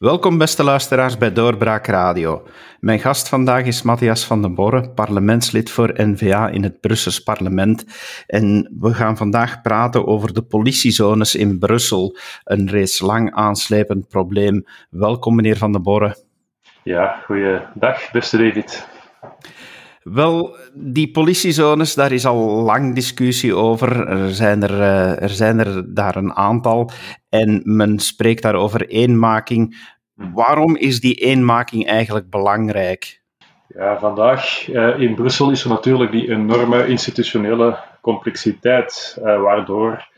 [0.00, 2.46] Welkom beste luisteraars bij Doorbraak Radio.
[2.78, 7.84] Mijn gast vandaag is Matthias van den Borre, parlementslid voor N-VA in het Brussels parlement.
[8.26, 14.64] En we gaan vandaag praten over de politiezones in Brussel, een reeds lang aanslepend probleem.
[14.90, 16.16] Welkom meneer van den Borre.
[16.82, 18.88] Ja, goeiedag beste David.
[20.12, 24.06] Wel, die politiezones, daar is al lang discussie over.
[24.08, 26.90] Er zijn er, eh, er zijn er daar een aantal.
[27.28, 29.76] En men spreekt daar over eenmaking.
[30.14, 33.22] Waarom is die eenmaking eigenlijk belangrijk?
[33.66, 40.08] Ja, vandaag uh, in Brussel is er natuurlijk die enorme institutionele complexiteit, uh, waardoor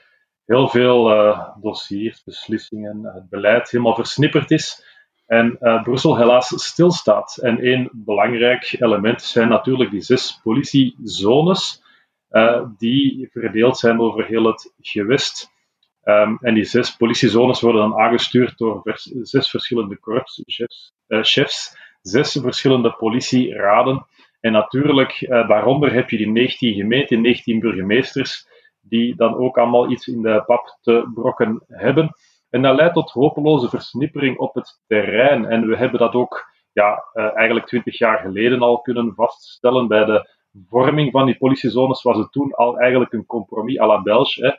[0.46, 4.84] heel veel dossiers, beslissingen, het beleid helemaal versnipperd is.
[5.32, 7.36] En uh, Brussel helaas stilstaat.
[7.36, 11.82] En één belangrijk element zijn natuurlijk die zes politiezones,
[12.30, 15.50] uh, die verdeeld zijn over heel het gewest.
[16.04, 18.82] Um, en die zes politiezones worden dan aangestuurd door
[19.22, 24.06] zes verschillende korpschefs, chefs, zes verschillende politieraden.
[24.40, 28.46] En natuurlijk, daaronder heb je die 19 gemeenten, 19 burgemeesters,
[28.80, 32.14] die dan ook allemaal iets in de pap te brokken hebben.
[32.52, 35.44] En dat leidt tot hopeloze versnippering op het terrein.
[35.44, 39.88] En we hebben dat ook ja, uh, eigenlijk twintig jaar geleden al kunnen vaststellen.
[39.88, 40.28] Bij de
[40.68, 44.46] vorming van die politiezones was het toen al eigenlijk een compromis à la Belge.
[44.46, 44.52] Hè.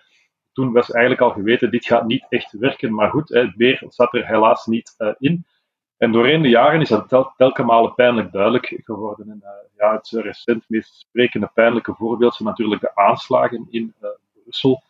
[0.52, 2.94] Toen was eigenlijk al geweten, dit gaat niet echt werken.
[2.94, 5.45] Maar goed, hè, het meer zat er helaas niet uh, in.
[5.97, 9.30] En doorheen de jaren is dat tel telkens pijnlijk duidelijk geworden.
[9.30, 13.94] En, uh, ja, het recent meest sprekende pijnlijke voorbeeld zijn natuurlijk de aanslagen in
[14.44, 14.83] Brussel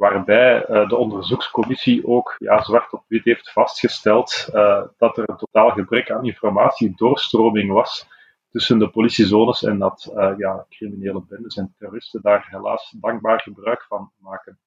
[0.00, 5.36] waarbij uh, de onderzoekscommissie ook ja, zwart op wit heeft vastgesteld uh, dat er een
[5.36, 8.06] totaal gebrek aan informatie, doorstroming was
[8.50, 13.84] tussen de politiezones en dat uh, ja, criminele bendes en terroristen daar helaas dankbaar gebruik
[13.88, 14.58] van maken.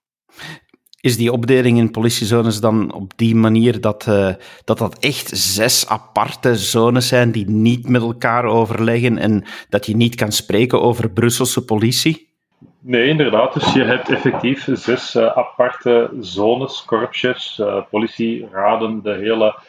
[1.00, 4.04] Is die opdeling in politiezones dan op die manier dat,
[4.64, 9.96] dat dat echt zes aparte zones zijn die niet met elkaar overleggen en dat je
[9.96, 12.33] niet kan spreken over Brusselse politie?
[12.86, 13.54] Nee, inderdaad.
[13.54, 19.60] Dus je hebt effectief zes uh, aparte zones, korpsjes, uh, politieraden, de hele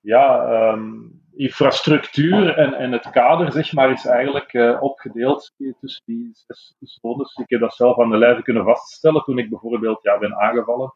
[0.00, 6.30] ja, um, infrastructuur en, en het kader, zeg maar, is eigenlijk uh, opgedeeld tussen die
[6.32, 7.34] zes zones.
[7.34, 10.94] Ik heb dat zelf aan de lijve kunnen vaststellen toen ik bijvoorbeeld ja, ben aangevallen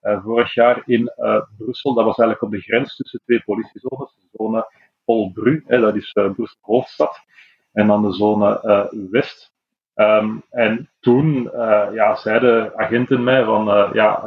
[0.00, 1.12] vorig jaar in
[1.56, 1.94] Brussel.
[1.94, 4.14] Dat was eigenlijk op de grens tussen twee politiezones.
[4.14, 4.66] De zone
[5.04, 7.20] Polbru, dat is Brussel hoofdstad,
[7.72, 8.60] en dan de zone
[9.10, 9.51] West.
[9.94, 14.22] Um, en toen uh, ja, zeiden agenten mij van uh, ja,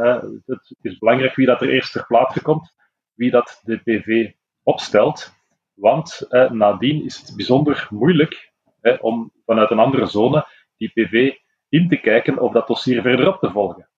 [0.45, 2.73] het is belangrijk wie dat er eerst ter plaatse komt,
[3.13, 4.31] wie dat de PV
[4.63, 5.33] opstelt.
[5.73, 8.53] Want uh, nadien is het bijzonder moeilijk
[8.99, 11.33] om vanuit een andere zone die PV
[11.69, 13.89] in te kijken of dat dossier verderop te volgen.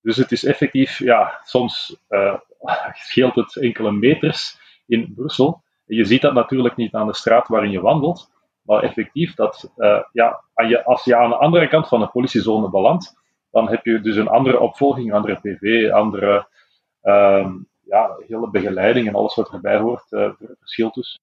[0.00, 2.00] Dus het is effectief, ja, soms
[3.08, 5.62] scheelt het enkele meters in Brussel.
[5.84, 8.30] je ziet dat natuurlijk niet aan de straat waarin je wandelt,
[8.66, 10.42] maar effectief, dat, uh, ja,
[10.84, 13.14] als je aan de andere kant van de politiezone belandt,
[13.50, 16.48] dan heb je dus een andere opvolging, andere PV, andere
[17.02, 21.18] um, ja, hele begeleiding en alles wat erbij hoort, uh, verschilt dus.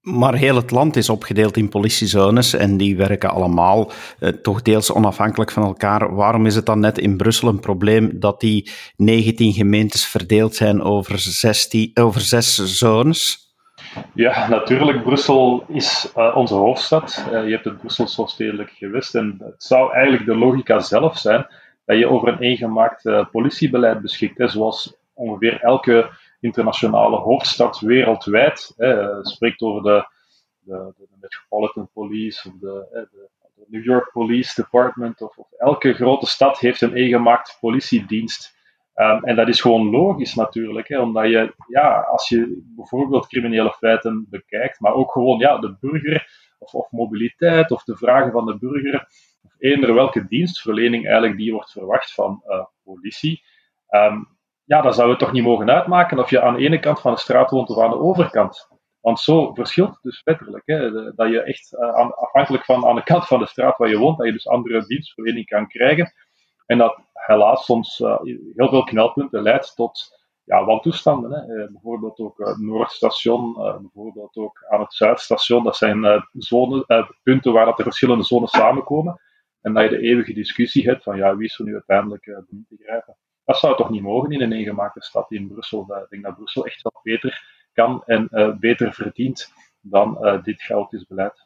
[0.00, 4.92] Maar heel het land is opgedeeld in politiezones en die werken allemaal eh, toch deels
[4.92, 6.14] onafhankelijk van elkaar.
[6.14, 10.82] Waarom is het dan net in Brussel een probleem dat die 19 gemeentes verdeeld zijn
[10.82, 13.43] over, 16, over zes zones?
[14.14, 15.02] Ja, natuurlijk.
[15.02, 17.24] Brussel is uh, onze hoofdstad.
[17.26, 19.14] Uh, je hebt het Brusselse stedelijk gewest.
[19.14, 21.46] En het zou eigenlijk de logica zelf zijn
[21.84, 24.50] dat je over een eengemaakt uh, politiebeleid beschikt.
[24.50, 26.10] Zoals ongeveer elke
[26.40, 30.06] internationale hoofdstad wereldwijd hè, spreekt over de,
[30.60, 33.08] de, de, Metropolitan Police of de, de,
[33.54, 35.22] de, New York Police Department.
[35.22, 38.56] Of, of elke grote stad heeft een eengemaakt politiedienst.
[38.94, 43.72] Um, en dat is gewoon logisch natuurlijk, hè, omdat je, ja, als je bijvoorbeeld criminele
[43.72, 46.28] feiten bekijkt, maar ook gewoon ja, de burger
[46.58, 49.08] of, of mobiliteit of de vragen van de burger,
[49.42, 53.42] of eender welke dienstverlening eigenlijk die wordt verwacht van uh, politie,
[53.90, 54.28] um,
[54.64, 57.12] ja, dan zou het toch niet mogen uitmaken of je aan de ene kant van
[57.12, 58.68] de straat woont of aan de overkant.
[59.00, 60.62] Want zo verschilt het dus letterlijk.
[60.66, 63.98] Hè, dat je echt uh, afhankelijk van aan de kant van de straat waar je
[63.98, 66.12] woont, dat je dus andere dienstverlening kan krijgen.
[66.66, 68.18] En dat helaas soms uh,
[68.54, 71.30] heel veel knelpunten leidt tot ja, wantoestanden.
[71.30, 71.54] Hè.
[71.54, 75.64] Uh, bijvoorbeeld ook uh, Noordstation, bijvoorbeeld ook aan het Zuidstation.
[75.64, 76.26] Dat zijn
[77.22, 79.20] punten waar dat de verschillende zones samenkomen.
[79.60, 82.36] En dat je de eeuwige discussie hebt van ja, wie is er nu uiteindelijk uh,
[82.36, 83.16] te grijpen.
[83.44, 85.80] Dat zou toch niet mogen in een eengemaakte stad in Brussel.
[85.80, 87.42] Ik denk dat Brussel echt wat beter
[87.72, 91.43] kan en beter verdient dan dit chaotisch beleid.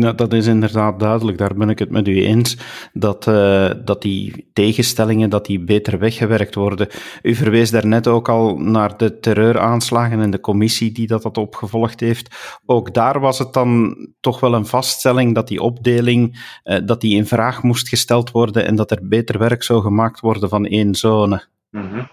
[0.00, 1.38] Ja, dat is inderdaad duidelijk.
[1.38, 2.56] Daar ben ik het met u eens.
[2.92, 6.88] Dat, uh, dat die tegenstellingen dat die beter weggewerkt worden.
[7.22, 12.58] U verwees daarnet ook al naar de terreuraanslagen en de commissie die dat, opgevolgd heeft.
[12.66, 17.16] Ook daar was het dan toch wel een vaststelling dat die opdeling uh, dat die
[17.16, 20.94] in vraag moest gesteld worden en dat er beter werk zou gemaakt worden van één
[20.94, 21.46] zone.
[21.70, 22.08] -hmm.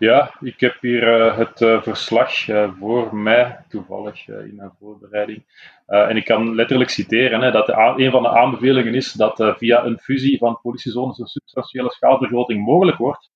[0.00, 5.44] Ja, ik heb hier uh, het uh, verslag uh, voor mij, toevallig in mijn voorbereiding.
[5.86, 7.68] en ik kan letterlijk citeren hè, dat
[7.98, 12.96] een van de aanbevelingen is dat via een fusie van politiezones een substantiële schaalvergroting mogelijk
[12.96, 13.30] wordt,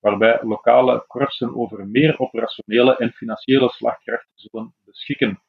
[0.00, 5.42] waarbij lokale korpsen over meer operationele en financiële slagkracht zullen beschikken.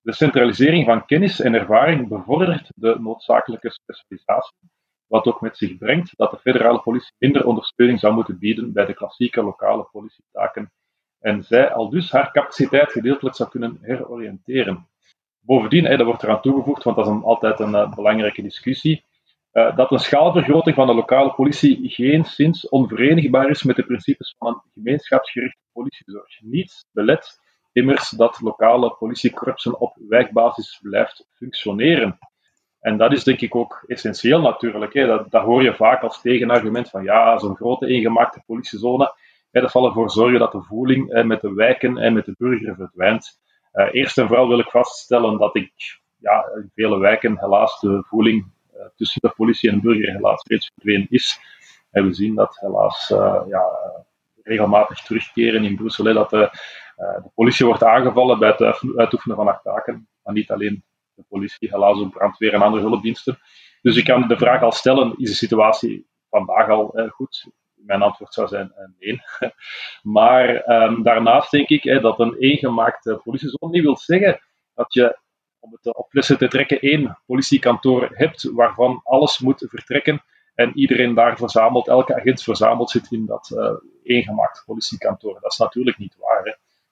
[0.00, 4.70] De centralisering van kennis en ervaring bevordert de noodzakelijke specialisatie
[5.08, 8.86] wat ook met zich brengt dat de federale politie minder ondersteuning zou moeten bieden bij
[8.86, 10.72] de klassieke lokale politietaken
[11.20, 14.88] en zij al dus haar capaciteit gedeeltelijk zou kunnen heroriënteren.
[15.40, 19.04] Bovendien, dat wordt eraan toegevoegd, want dat is een, altijd een uh, belangrijke discussie,
[19.52, 24.34] uh, dat een schaalvergroting van de lokale politie geen sinds onverenigbaar is met de principes
[24.38, 26.40] van een gemeenschapsgerichte politiezorg.
[26.40, 27.40] Niets belet
[27.72, 32.18] immers dat lokale politiekorpsen op wijkbasis blijft functioneren.
[32.88, 34.94] En dat is denk ik ook essentieel natuurlijk.
[34.94, 35.06] Hè.
[35.06, 39.14] Dat, dat hoor je vaak als tegenargument van ja, zo'n grote eengemaakte politiezone,
[39.50, 42.74] hè, dat zal ervoor zorgen dat de voeling met de wijken en met de burger
[42.74, 43.40] verdwijnt.
[43.72, 45.72] Uh, eerst en vooral wil ik vaststellen dat ik
[46.16, 50.42] ja, in vele wijken helaas de voeling uh, tussen de politie en de burger helaas
[50.46, 51.40] reeds verdwenen is.
[51.90, 53.64] En we zien dat helaas uh, ja,
[54.42, 56.50] regelmatig terugkeren in Brussel, dat de,
[56.96, 60.82] de politie wordt aangevallen bij het uitoefenen van haar taken, maar niet alleen
[61.18, 63.38] de politie, helaas ook brandweer en andere hulpdiensten.
[63.82, 67.46] Dus ik kan de vraag al stellen, is de situatie vandaag al eh, goed?
[67.74, 69.20] Mijn antwoord zou zijn eh, nee.
[70.16, 74.40] maar um, daarnaast denk ik eh, dat een eengemaakte politiezone niet wil zeggen
[74.74, 75.18] dat je,
[75.58, 80.22] om het op flessen te trekken, één politiekantoor hebt waarvan alles moet vertrekken
[80.54, 83.70] en iedereen daar verzameld, elke agent verzameld zit in dat uh,
[84.02, 85.38] eengemaakte politiekantoor.
[85.40, 86.44] Dat is natuurlijk niet waar.
[86.44, 86.50] Hè.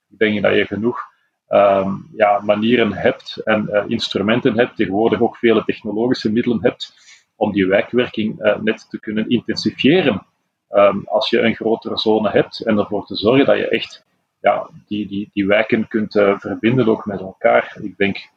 [0.08, 1.00] Ik denk dat je genoeg
[1.48, 6.94] um, ja, manieren hebt en uh, instrumenten hebt, tegenwoordig ook vele technologische middelen hebt,
[7.36, 10.26] om die wijkwerking uh, net te kunnen intensifiëren.
[10.70, 14.04] Um, als je een grotere zone hebt en ervoor te zorgen dat je echt
[14.40, 17.76] ja, die, die, die wijken kunt uh, verbinden ook met elkaar.
[17.82, 18.34] Ik denk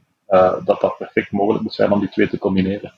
[0.66, 2.94] dat dat perfect mogelijk moet zijn om die twee te combineren.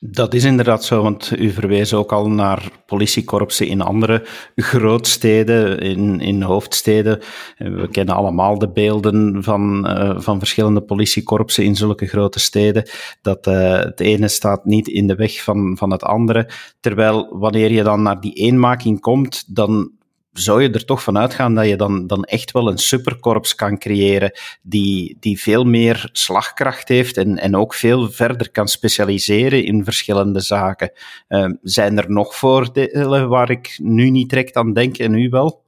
[0.00, 6.20] Dat is inderdaad zo, want u verwees ook al naar politiekorpsen in andere grootsteden, in,
[6.20, 7.20] in hoofdsteden.
[7.56, 12.88] We kennen allemaal de beelden van, uh, van verschillende politiekorpsen in zulke grote steden.
[13.22, 16.50] Dat uh, het ene staat niet in de weg van, van het andere.
[16.80, 19.97] Terwijl wanneer je dan naar die eenmaking komt, dan
[20.38, 23.78] zou je er toch van uitgaan dat je dan, dan echt wel een superkorps kan
[23.78, 24.32] creëren
[24.62, 30.40] die, die veel meer slagkracht heeft en, en ook veel verder kan specialiseren in verschillende
[30.40, 30.92] zaken.
[31.28, 35.66] Uh, zijn er nog voordelen waar ik nu niet direct aan denk en u wel?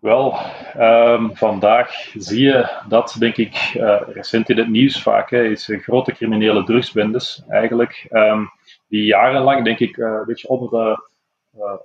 [0.00, 0.38] Wel,
[0.78, 5.70] um, vandaag zie je dat, denk ik, uh, recent in het nieuws vaak, hè, is
[5.82, 8.50] grote criminele drugsbendes eigenlijk, um,
[8.88, 11.08] die jarenlang, denk ik, uh, een beetje onder de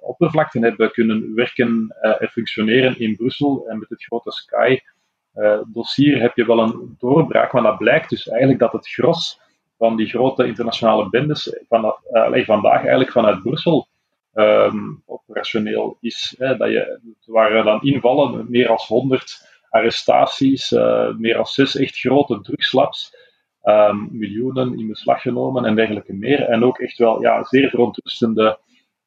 [0.01, 3.65] oppervlakten hebben kunnen werken uh, en functioneren in Brussel.
[3.68, 8.27] En met het grote Sky-dossier eh, heb je wel een doorbraak, maar dat blijkt dus
[8.27, 9.39] eigenlijk dat het gros
[9.77, 12.00] van die grote internationale bendes vanaf,
[12.46, 13.88] vandaag eigenlijk vanuit Brussel
[14.34, 16.36] um, operationeel is.
[16.38, 20.72] Hè, dat je, waren dan invallen, meer dan 100 arrestaties,
[21.17, 23.15] meer dan zes echt grote drugslabs,
[23.63, 26.41] um, miljoenen in beslag genomen en dergelijke meer.
[26.41, 28.60] En ook echt wel ja, zeer verontrustende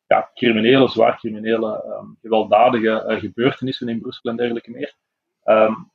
[0.07, 4.95] ja, criminele, zwaar criminele, um, gewelddadige uh, gebeurtenissen in Brussel en dergelijke meer.
[5.45, 5.91] Um,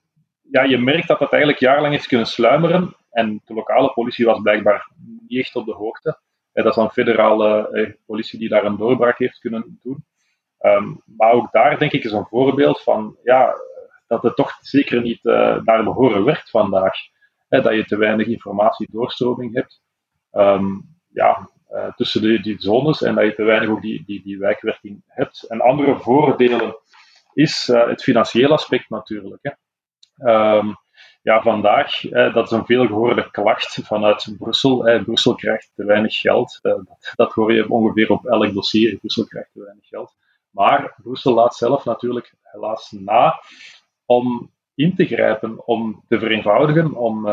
[0.51, 2.95] ja, je merkt dat dat eigenlijk jarenlang is kunnen sluimeren.
[3.11, 4.91] En de lokale politie was blijkbaar
[5.27, 6.19] niet echt op de hoogte.
[6.53, 10.05] dat is dan federale uh, politie die daar een doorbraak heeft kunnen doen.
[10.59, 13.53] Um, maar ook daar denk ik is een voorbeeld van ja,
[14.07, 16.93] dat het toch zeker niet uh, naar behoren werkt vandaag.
[17.49, 19.81] Dat je te weinig informatiedoorstroming hebt.
[20.31, 24.21] Um, ja, uh, tussen die, die zones en dat je te weinig ook die, die,
[24.23, 25.43] die wijkwerking hebt.
[25.43, 26.75] En andere voordelen
[27.33, 29.41] is uh, het financiële aspect natuurlijk.
[29.41, 30.57] Hè.
[30.57, 30.75] Um,
[31.21, 35.03] ja, vandaag, uh, dat is een veelgehoorde klacht vanuit Brussel.
[35.03, 36.59] Brussel krijgt te weinig geld.
[36.61, 38.97] Dat, dat, hoor je ongeveer op elk dossier.
[38.97, 40.15] Brussel krijgt te weinig geld.
[40.49, 43.41] Maar Brussel laat zelf natuurlijk helaas na
[44.05, 47.27] om in te grijpen, om te vereenvoudigen, om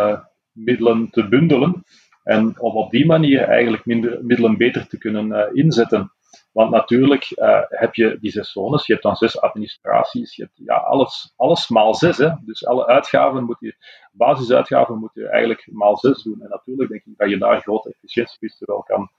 [0.52, 1.84] middelen te bundelen.
[2.28, 6.12] En om op die manier eigenlijk minder, middelen beter te kunnen uh, inzetten.
[6.52, 10.60] Want natuurlijk uh, heb je die zes zones, je hebt dan zes administraties, je hebt
[10.64, 12.16] ja, alles, alles maal zes.
[12.16, 12.30] Hè?
[12.44, 13.74] Dus alle uitgaven moet je,
[14.12, 16.42] basisuitgaven moet je eigenlijk maal zes doen.
[16.42, 19.10] En natuurlijk denk ik dat je daar grote efficiëntiewinsten wel kan,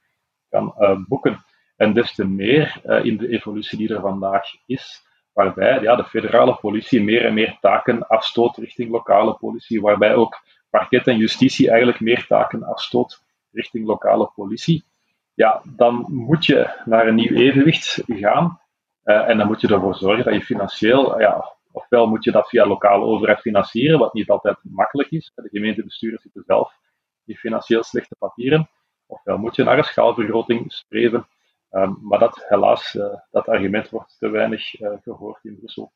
[0.50, 1.46] kan uh, boeken.
[1.76, 5.02] En des te meer in de evolutie die er vandaag is,
[5.34, 10.42] waarbij ja, de federale politie meer en meer taken afstoot richting lokale politie, waarbij ook
[10.70, 14.86] parket en justitie eigenlijk meer taken afstoot richting lokale politie,
[15.34, 18.62] ja, dan moet je naar een nieuw evenwicht gaan.
[19.04, 22.50] Uh, en dan moet je ervoor zorgen dat je financieel, ja, ofwel moet je dat
[22.50, 25.32] via lokale overheid financieren, wat niet altijd makkelijk is.
[25.36, 26.74] De gemeentebesturen zitten zelf
[27.26, 28.70] in financieel slechte papieren.
[29.06, 31.28] Ofwel moet je naar een schaalvergroting streven.
[31.72, 34.70] Um, maar dat, helaas, uh, dat argument wordt te weinig
[35.04, 35.92] gehoord in Brussel.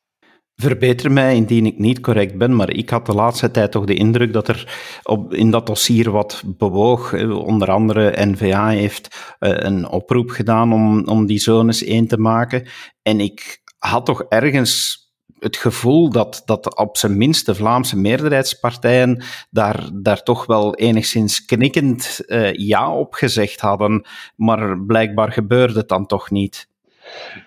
[0.56, 3.94] Verbeter mij indien ik niet correct ben, maar ik had de laatste tijd toch de
[3.94, 7.12] indruk dat er op, in dat dossier wat bewoog.
[7.30, 12.68] Onder andere NVA heeft uh, een oproep gedaan om, om die zones één te maken.
[13.02, 15.02] En ik had toch ergens
[15.38, 21.44] het gevoel dat, dat op zijn minst de Vlaamse meerderheidspartijen daar, daar toch wel enigszins
[21.44, 24.06] knikkend uh, ja op gezegd hadden.
[24.36, 26.68] Maar blijkbaar gebeurde het dan toch niet.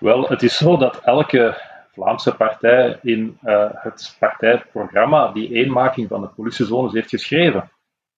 [0.00, 1.67] Wel, het is zo dat elke
[1.98, 7.70] Vlaamse partij in uh, het partijprogramma die eenmaking van de politiezones heeft geschreven.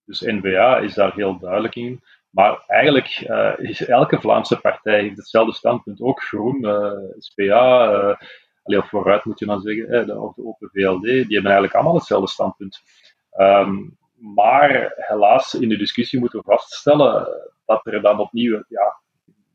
[0.05, 2.01] Dus N-VA is daar heel duidelijk in.
[2.31, 6.01] Maar eigenlijk uh, is elke Vlaamse partij hetzelfde standpunt.
[6.01, 8.19] Ook Groen, uh, SPA,
[8.63, 12.29] of vooruit moet je dan zeggen, of de Open VLD, die hebben eigenlijk allemaal hetzelfde
[12.29, 12.83] standpunt.
[13.39, 17.29] Um, maar helaas, in de discussie moeten we vaststellen
[17.67, 19.01] dat er dan opnieuw ja,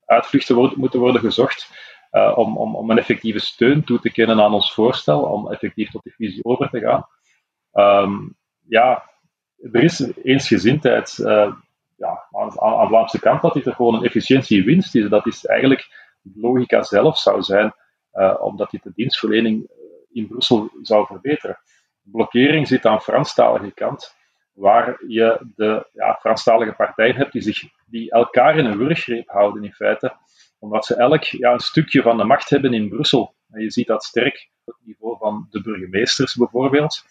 [0.05, 1.70] uitvluchten moeten worden gezocht
[2.12, 6.04] uh, om, om, een effectieve steun toe te kennen aan ons voorstel, om effectief tot
[6.04, 7.08] die visie over te gaan.
[8.04, 8.36] Um,
[8.68, 9.04] ja,
[9.72, 11.54] er is eensgezindheid uh,
[11.98, 15.10] ja, aan, aan de Vlaamse kant dat dit er gewoon een efficiëntiewinst is.
[15.10, 15.88] Dat is eigenlijk
[16.34, 17.74] logica zelf zou zijn,
[18.14, 19.70] uh, omdat dit de dienstverlening
[20.12, 21.60] in Brussel zou verbeteren.
[22.02, 24.16] De blokkering zit aan de Franstalige kant,
[24.54, 29.64] waar je de ja, Franstalige partijen hebt die, zich, die elkaar in een wurggreep houden
[29.64, 30.14] in feite
[30.66, 33.36] omdat ze elk ja, een stukje van de macht hebben in Brussel.
[33.50, 37.04] En je ziet dat sterk op het niveau van de burgemeesters bijvoorbeeld.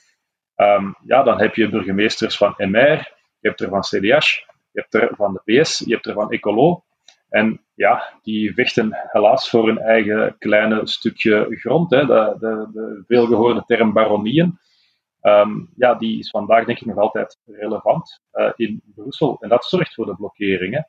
[0.57, 4.27] Um, ja, dan heb je burgemeesters van MR, je hebt er van CDH,
[4.73, 6.85] je hebt er van de PS, je hebt er van Ecolo.
[7.29, 11.91] En ja, die vechten helaas voor hun eigen kleine stukje grond.
[11.91, 12.07] Hè.
[12.07, 14.59] De, de, de veelgehoorde term baronieën.
[15.23, 19.37] Um, ja, die is vandaag denk ik nog altijd relevant uh, in Brussel.
[19.41, 20.89] En dat zorgt voor de blokkeringen.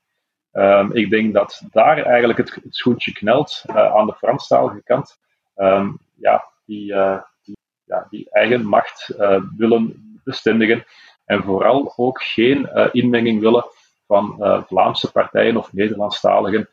[0.58, 5.20] Um, ik denk dat daar eigenlijk het, het schoentje knelt uh, aan de Franstalige kant.
[5.56, 10.86] Um, ja, die, uh, die, ja, die eigen macht uh, willen bestendigen
[11.26, 13.66] en vooral ook geen inmenging willen
[14.08, 14.36] van
[14.68, 16.70] Vlaamse partijen of Nederlandstaligen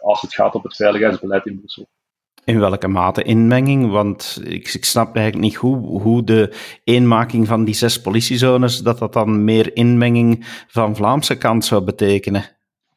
[0.00, 1.88] als het gaat om het veiligheidsbeleid in Brussel.
[2.44, 3.90] In welke mate inmenging?
[3.90, 6.52] Want ik, ik snap eigenlijk niet hoe, hoe de
[6.84, 12.44] eenmaking van die zes politiezones, dat dat dan meer inmenging van Vlaamse kant zou betekenen.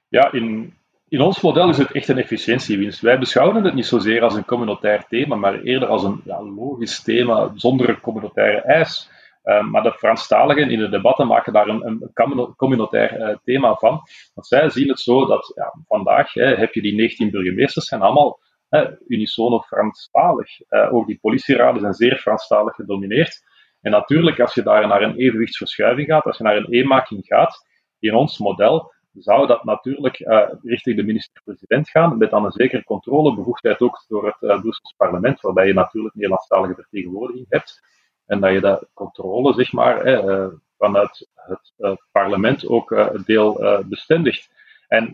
[0.10, 0.74] Ja, in,
[1.08, 3.02] in ons model is het echt een efficiëntiewinst.
[3.02, 7.04] Wij beschouwen het niet zozeer als een communautair thema, maar eerder als een ja, logisch
[7.04, 9.10] thema zonder een communautaire eis.
[9.44, 14.02] Uh, maar de Franstaligen in de debatten maken daar een, een communautair uh, thema van.
[14.34, 18.02] Want zij zien het zo dat ja, vandaag hè, heb je die 19 burgemeesters, zijn
[18.02, 18.40] allemaal
[18.70, 20.48] hè, unisono Franstalig.
[20.70, 23.44] Uh, ook die politieraden zijn zeer Franstalig gedomineerd.
[23.82, 27.68] En natuurlijk, als je daar naar een evenwichtsverschuiving gaat, als je naar een eenmaking gaat,
[28.00, 32.84] in ons model, zou dat natuurlijk uh, richting de minister-president gaan, met dan een zekere
[32.84, 37.82] controlebevoegdheid ook door het uh, Brussels parlement, waarbij je natuurlijk Nederlandstalige vertegenwoordiging hebt.
[38.26, 40.48] En dat je dat controle, zeg maar, uh,
[40.78, 41.74] vanuit het
[42.12, 44.50] parlement ook deel bestendigt.
[44.88, 45.06] En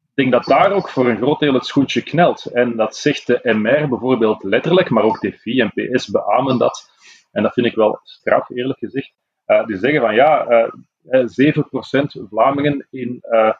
[0.00, 2.44] ik denk dat daar ook voor een groot deel het schoentje knelt.
[2.44, 6.90] En dat zegt de MR bijvoorbeeld letterlijk, maar ook DFI en PS beamen dat.
[7.32, 9.12] En dat vind ik wel straf, eerlijk gezegd.
[9.66, 10.46] die zeggen van ja,
[11.04, 13.52] 7% Vlamingen in, uh,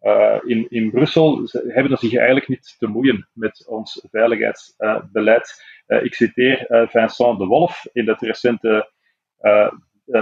[0.00, 5.64] uh, in, in Brussel hebben zich eigenlijk niet te moeien met ons veiligheidsbeleid.
[5.86, 8.90] Uh, ik citeer Vincent de Wolf in de recente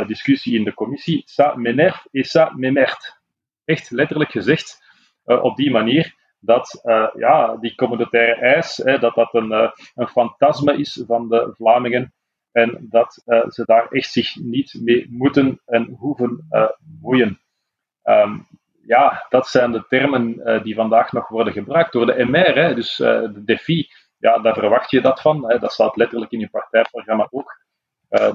[0.06, 1.25] discussie in de commissie.
[1.26, 3.23] Ça m'énerve et ça m'émert.
[3.64, 4.83] Echt letterlijk gezegd
[5.25, 6.80] op die manier dat
[7.16, 9.52] ja, die communautaire eis, dat dat een,
[9.94, 12.14] een fantasme is van de Vlamingen
[12.54, 17.40] en dat uh, ze daar echt zich niet mee moeten en hoeven uh, boeien.
[18.04, 18.46] Um,
[18.87, 22.75] ja, dat zijn de termen uh, die vandaag nog worden gebruikt door de MR, hè,
[22.75, 23.88] dus de DEFI.
[24.18, 25.50] Ja, daar verwacht je dat van.
[25.50, 27.62] Hè, dat staat letterlijk in je partijprogramma ook.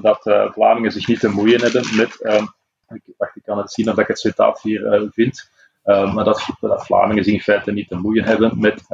[0.00, 0.20] dat
[0.52, 2.22] Vlamingen zich niet te moeien hebben met.
[2.22, 2.44] Ehm,
[2.88, 5.50] ik, wacht, ik kan het zien of ik het citaat hier vind.
[5.84, 8.86] maar dat, dat Vlamingen zich in feite niet te moeien hebben met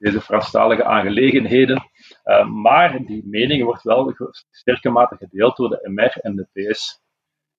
[0.00, 1.90] deze Franstalige aangelegenheden.
[2.62, 4.14] maar die mening wordt wel
[4.50, 7.00] sterke mate gedeeld door de MR en de PS.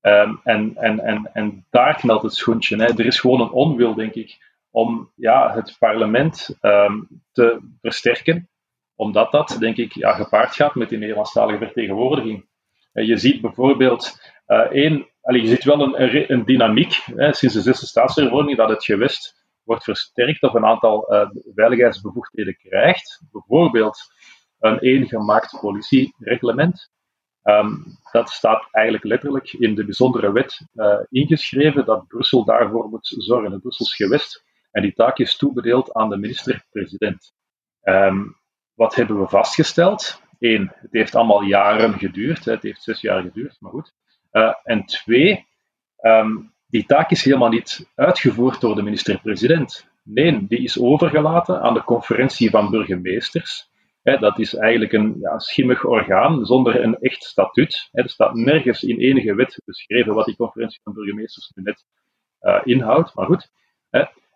[0.01, 2.77] Um, en, en, en, en daar knelt het schoentje.
[2.77, 2.86] Hè.
[2.86, 4.38] Er is gewoon een onwil, denk ik,
[4.71, 8.50] om ja, het parlement um, te versterken,
[8.95, 12.45] omdat dat, denk ik, ja, gepaard gaat met die Nederlandstalige vertegenwoordiging.
[12.93, 17.62] En je ziet bijvoorbeeld uh, één, je ziet wel een, een dynamiek hè, sinds de
[17.62, 23.23] zesde staatsverordening dat het gewest wordt versterkt of een aantal uh, veiligheidsbevoegdheden krijgt.
[23.31, 23.99] Bijvoorbeeld
[24.59, 26.89] een eengemaakt politiereglement.
[27.43, 33.15] Um, dat staat eigenlijk letterlijk in de bijzondere wet uh, ingeschreven dat Brussel daarvoor moet
[33.17, 34.43] zorgen, het Brussels gewest.
[34.71, 37.33] En die taak is toebedeeld aan de minister-president.
[37.83, 38.39] Um,
[38.73, 40.21] wat hebben we vastgesteld?
[40.39, 42.45] Eén, het heeft allemaal jaren geduurd.
[42.45, 43.93] Het heeft zes jaar geduurd, maar goed.
[44.31, 45.47] Uh, en twee,
[46.01, 49.89] um, die taak is helemaal niet uitgevoerd door de minister-president.
[50.03, 53.69] Nee, die is overgelaten aan de conferentie van burgemeesters
[54.03, 57.89] dat is eigenlijk een ja, schimmig orgaan zonder een echt statuut.
[57.91, 61.85] er staat nergens in enige wet beschreven wat die conferentie van burgemeesters nu net
[62.41, 63.15] uh, inhoudt.
[63.15, 63.51] Maar goed,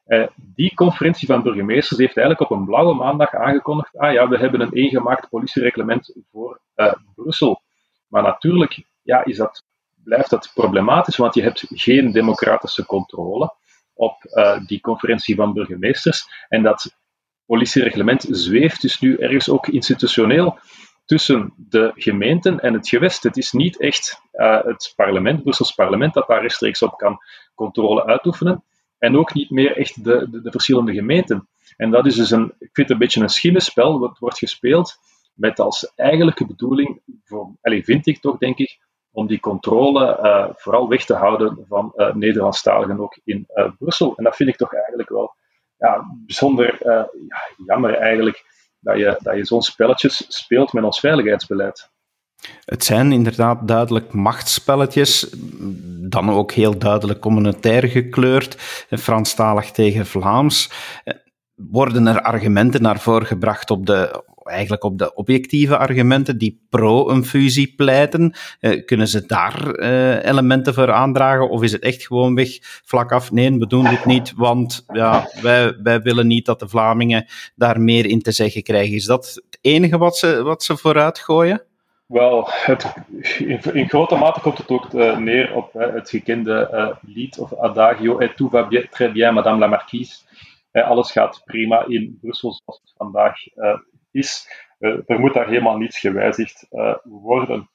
[0.05, 4.37] uh, die conferentie van burgemeesters heeft eigenlijk op een blauwe maandag aangekondigd: ah ja, we
[4.37, 7.61] hebben een eengemaakt politiereglement voor uh, Brussel.
[8.07, 9.63] Maar natuurlijk ja, is dat,
[10.05, 13.53] blijft dat problematisch, want je hebt geen democratische controle
[13.93, 14.17] op
[14.65, 16.27] die conferentie van burgemeesters.
[16.47, 16.95] En dat
[17.45, 20.59] politiereglement zweeft dus nu ergens ook institutioneel
[21.05, 23.23] tussen de gemeenten en het gewest.
[23.23, 27.17] Het is niet echt uh, het parlement, Brussels parlement, dat daar rechtstreeks op kan
[27.55, 28.63] controle uitoefenen.
[28.97, 31.47] En ook niet meer echt de, de, de verschillende gemeenten.
[31.77, 34.97] En dat is dus een, ik vind een beetje een schimmenspel, wat wordt gespeeld
[35.33, 38.77] met als eigenlijke bedoeling, voor, allez, vind ik toch, denk ik,
[39.15, 44.13] om die controle uh, vooral weg te houden van uh, Nederlandstaligen ook in Brussel.
[44.15, 45.35] En dat vind ik toch eigenlijk wel
[45.77, 47.09] ja, bijzonder ja,
[47.65, 48.43] jammer eigenlijk
[48.79, 51.89] dat je, dat je zo'n spelletjes speelt met ons veiligheidsbeleid.
[52.65, 55.35] Het zijn inderdaad duidelijk machtsspelletjes,
[56.09, 58.55] dan ook heel duidelijk communautair gekleurd,
[58.89, 60.71] Franstalig tegen Vlaams.
[61.55, 67.09] Worden er argumenten naar voren gebracht op de, eigenlijk op de objectieve argumenten die pro
[67.09, 68.33] een fusie pleiten?
[68.61, 71.49] Uh, kunnen ze daar uh, elementen voor aandragen?
[71.49, 73.31] Of is het echt gewoon weg vlak af?
[73.31, 77.81] Nee, we doen dit niet, want ja, wij, wij willen niet dat de Vlamingen daar
[77.81, 78.95] meer in te zeggen krijgen.
[78.95, 81.61] Is dat het enige wat ze, wat ze vooruit gooien?
[82.05, 82.49] Wel,
[83.37, 88.17] in, in, grote mate komt het ook uh, neer op het gekende lied of adagio
[88.17, 90.15] Et tout va très bien, madame la marquise.
[90.71, 93.37] alles gaat prima in Brussel zoals het vandaag
[94.15, 94.47] is.
[94.79, 97.69] Eh, er moet daar helemaal niets gewijzigd eh, worden.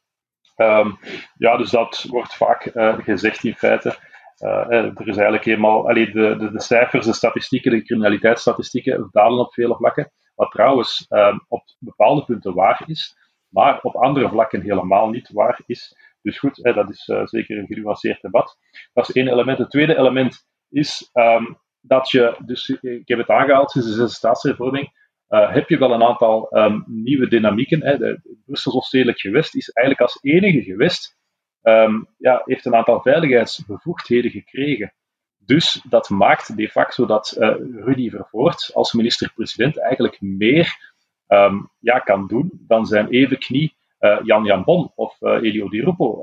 [0.57, 0.99] Um,
[1.37, 3.97] ja, dus dat wordt vaak eh, gezegd in feite.
[4.39, 9.53] er is eigenlijk helemaal, allee, de, de, de, cijfers, de statistieken, de criminaliteitsstatistieken dalen op
[9.53, 10.13] vele vlakken.
[10.35, 13.17] Wat trouwens ehm, op bepaalde punten waar is,
[13.49, 15.97] maar op andere vlakken helemaal niet waar is.
[16.23, 18.57] Dus goed, hè, dat is zeker een genuanceerd debat.
[18.93, 19.59] Dat is één element.
[19.59, 24.93] Het tweede element is um, dat je, dus ik heb het aangehaald sinds de staatshervorming,
[25.31, 27.83] uh, heb je wel een aantal um, nieuwe dynamieken.
[27.83, 28.17] Hè.
[28.45, 31.19] Brusselse stedelijk gewest is eigenlijk als enige gewest,
[31.63, 34.93] um, ja, heeft een aantal veiligheidsbevoegdheden gekregen.
[35.39, 40.95] Dus dat maakt de facto dat uh, Rudy Vervoort als minister-president eigenlijk meer
[41.29, 46.23] um, ja, kan doen dan zijn evenknie uh, Jan Jan Bon of Elio Di Rupo.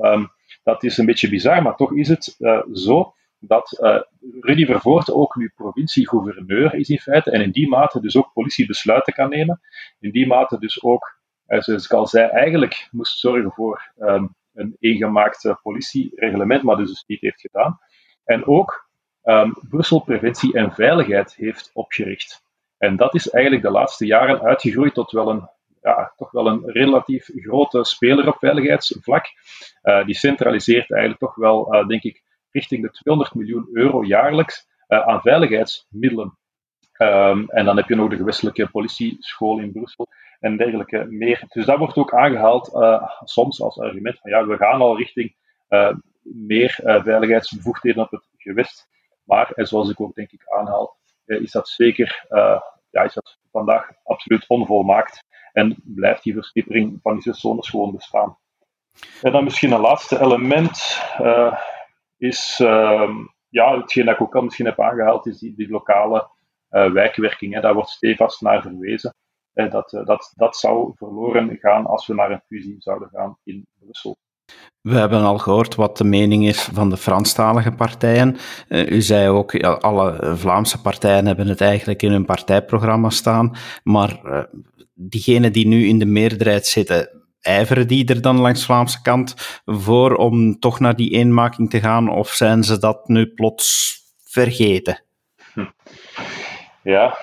[0.62, 2.36] dat is een beetje bizar, maar toch is het
[2.72, 4.00] zo dat uh,
[4.40, 9.12] Rudy Vervoort ook nu provincie-gouverneur is in feite en in die mate dus ook politiebesluiten
[9.12, 9.60] kan nemen.
[9.98, 14.34] In die mate dus ook, uh, zoals ik al zei, eigenlijk moest zorgen voor um,
[14.54, 17.78] een eengemaakt politiereglement, maar dus, dus niet heeft gedaan.
[18.24, 18.88] En ook
[19.22, 22.42] um, Brussel Preventie en Veiligheid heeft opgericht.
[22.78, 25.48] En dat is eigenlijk de laatste jaren uitgegroeid tot wel een
[25.82, 29.26] ja, toch wel een relatief grote speler op veiligheidsvlak.
[30.04, 32.22] Die centraliseert eigenlijk toch wel, denk ik,
[32.58, 36.38] richting de 200 miljoen euro jaarlijks uh, aan veiligheidsmiddelen.
[36.98, 40.08] Um, en dan heb je nog de gewestelijke politieschool in Brussel
[40.40, 41.44] en dergelijke meer.
[41.48, 45.36] Dus dat wordt ook aangehaald uh, soms als argument van ja, we gaan al richting
[45.68, 48.88] uh, meer veiligheidsbevoegdheden op het gewest.
[49.24, 52.26] Maar, en zoals ik ook denk ik aanhaal, is dat zeker
[52.90, 57.92] ja, is dat vandaag absoluut onvolmaakt en blijft die versnippering van die zes zones gewoon
[57.92, 58.38] bestaan.
[59.22, 61.00] En dan misschien een laatste element
[62.18, 63.10] is uh,
[63.48, 66.28] ja, hetgeen dat ik ook al misschien heb aangehaald, is die, die lokale
[66.70, 67.54] uh, wijkwerking.
[67.54, 67.60] Hè.
[67.60, 69.14] Daar wordt stevast naar verwezen.
[69.54, 73.66] Uh, dat, dat, dat zou verloren gaan als we naar een fusie zouden gaan in
[73.78, 74.16] Brussel.
[74.80, 78.36] We hebben al gehoord wat de mening is van de Franstalige partijen.
[78.68, 84.42] U zei ook, alle Vlaamse partijen hebben het eigenlijk in hun partijprogramma staan, maar uh,
[84.94, 90.14] diegenen die nu in de meerderheid zitten, ijveren die er dan langs Vlaamse kant voor
[90.14, 95.02] om toch naar die eenmaking te gaan, of zijn ze dat nu plots vergeten?
[95.52, 95.66] Hm.
[96.82, 97.18] Ja,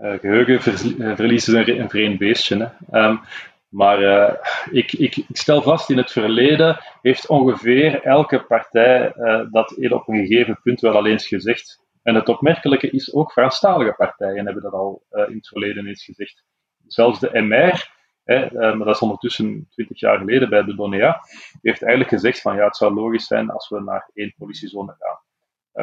[0.00, 2.72] uh, geheugenverlies is een, een vreemd beestje.
[2.90, 3.04] Hè.
[3.04, 3.20] Um,
[3.68, 4.34] maar uh,
[4.70, 10.08] ik, ik, ik, stel vast, in het verleden heeft ongeveer elke partij uh, dat op
[10.08, 11.84] een gegeven punt wel al eens gezegd.
[12.02, 16.44] En het opmerkelijke is, ook Franstalige partijen hebben dat al in het verleden eens gezegd.
[16.86, 17.95] Zelfs de MR,
[18.26, 21.20] hè, maar dat is ondertussen twintig jaar geleden bij de Donea,
[21.62, 25.18] heeft eigenlijk gezegd van ja, het zou logisch zijn als we naar één politiezone gaan.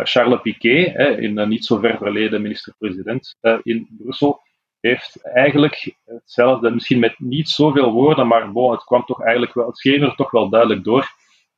[0.06, 4.42] Charles Piquet, hè, in niet zo ver verleden minister-president in Brussel,
[4.80, 9.78] heeft eigenlijk hetzelfde, misschien met niet zoveel woorden, maar het kwam toch eigenlijk wel, het
[9.78, 11.08] scheen er toch wel duidelijk door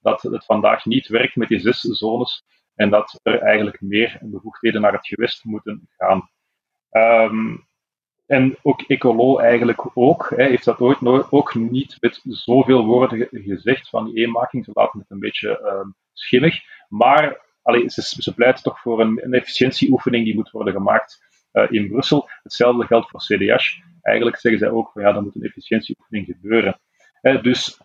[0.02, 2.44] dat het vandaag niet werkt met die zes zones
[2.76, 6.30] en dat er eigenlijk meer bevoegdheden naar het gewest moeten gaan.
[6.92, 7.68] Um,
[8.26, 13.90] en ook Ecolo eigenlijk ook, hij heeft dat ooit ook niet met zoveel woorden gezegd
[13.90, 18.64] van die eenmaking, ze laten het een beetje um, schimmig, maar allee, ze, ze pleiten
[18.64, 22.30] toch voor een, een efficiëntieoefening die moet worden gemaakt uh, in Brussel.
[22.44, 23.64] Hetzelfde geldt voor CDH.
[24.02, 26.80] Eigenlijk zeggen zij ook van ja, dan moet een efficiëntieoefening gebeuren.
[27.22, 27.82] Uh, dus,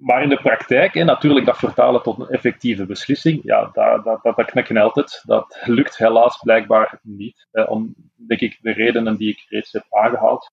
[0.00, 4.22] maar in de praktijk, hè, natuurlijk dat vertalen tot een effectieve beslissing, ja, dat, dat,
[4.22, 5.22] dat, knakken altijd.
[5.26, 7.48] Dat lukt helaas blijkbaar niet.
[7.52, 10.52] Uh, om, denk ik, de redenen die ik reeds heb aangehaald,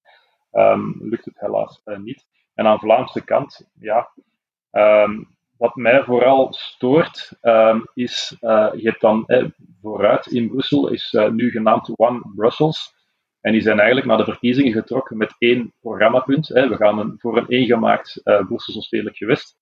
[0.51, 2.25] um, lukt het helaas niet.
[2.53, 4.09] En aan de Vlaamse kant, ja,
[4.71, 9.45] um, wat mij vooral stoort, um, is, uh, je hebt dan eh,
[9.81, 12.95] vooruit in Brussel, is uh, nu genaamd One Brussels.
[13.47, 16.47] En die zijn eigenlijk naar de verkiezingen getrokken met één programmapunt.
[16.47, 19.57] We gaan een, voor een eengemaakt uh, Brusselse stedelijk gewest.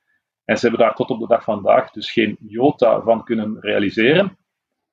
[0.45, 3.57] En ze hebben daar tot op de dag van vandaag dus geen jota van kunnen
[3.59, 4.37] realiseren.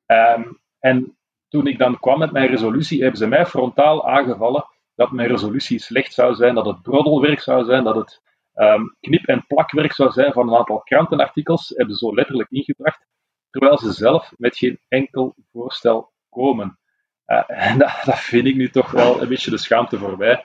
[0.06, 1.16] Um, en
[1.48, 5.78] toen ik dan kwam met mijn resolutie, hebben ze mij frontaal aangevallen dat mijn resolutie
[5.78, 8.22] slecht zou zijn, dat het broddelwerk zou zijn, dat het
[8.54, 13.06] um, knip- en plakwerk zou zijn van een aantal krantenartikels, hebben ze zo letterlijk ingebracht,
[13.50, 16.78] terwijl ze zelf met geen enkel voorstel komen.
[17.40, 20.44] En dat, dat, vind ik nu toch wel een beetje de schaamte voorbij.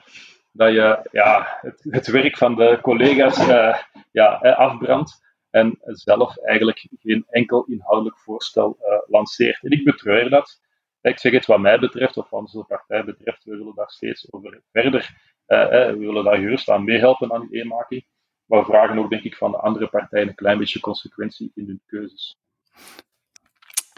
[0.52, 3.78] Dat je ja, het, het werk van de collega's uh,
[4.10, 9.62] ja, eh, afbrandt en zelf eigenlijk geen enkel inhoudelijk voorstel lanceert.
[9.62, 10.60] En ik betreur dat.
[11.00, 14.32] Ik zeg het wat mij betreft, of wat onze partij betreft, we willen daar steeds
[14.32, 15.16] over verder
[15.48, 18.04] we willen daar gerust aan meehelpen aan die eenmaking.
[18.44, 21.66] Maar we vragen ook, denk ik, van de andere partijen een klein beetje consequentie in
[21.66, 22.38] hun keuzes.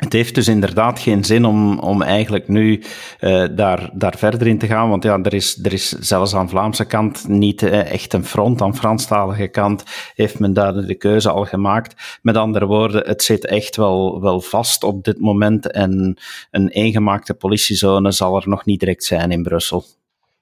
[0.01, 2.83] Het heeft dus inderdaad geen zin om, om eigenlijk nu
[3.21, 6.49] uh, daar, daar verder in te gaan, want ja, er is, er is zelfs aan
[6.49, 8.63] Vlaamse kant niet uh, echt een front.
[8.63, 9.85] Aan Franstalige kant
[10.15, 12.19] heeft men daar de keuze al gemaakt.
[12.23, 16.19] Met andere woorden, het zit echt wel, wel vast op dit moment en
[16.51, 19.85] een eengemaakte politiezone zal er nog niet direct zijn in Brussel.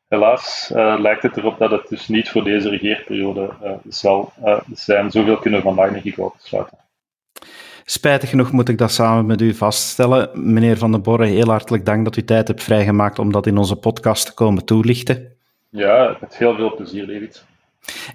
[0.08, 3.50] Helaas uh, lijkt het erop dat het dus niet voor deze regeerperiode
[3.88, 4.32] zal
[4.72, 5.10] zijn.
[5.10, 6.78] Zoveel kunnen we vandaag denk ik sluiten.
[7.90, 10.31] Spijtig genoeg moet ik dat samen met u vaststellen.
[10.53, 13.57] Meneer Van den Borre, heel hartelijk dank dat u tijd hebt vrijgemaakt om dat in
[13.57, 15.33] onze podcast te komen toelichten.
[15.68, 17.44] Ja, met heel veel plezier, David.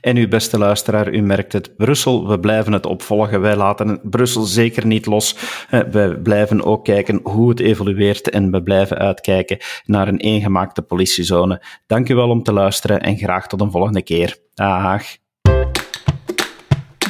[0.02, 3.42] En uw beste luisteraar, u merkt het, Brussel, we blijven het opvolgen.
[3.42, 5.36] Wij laten Brussel zeker niet los.
[5.70, 10.82] Eh, we blijven ook kijken hoe het evolueert en we blijven uitkijken naar een eengemaakte
[10.82, 11.62] politiezone.
[11.88, 14.38] Dank u wel om te luisteren en graag tot een volgende keer.
[14.54, 15.23] Dag.